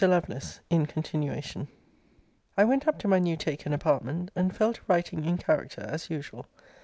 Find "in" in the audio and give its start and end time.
0.71-0.87, 5.25-5.37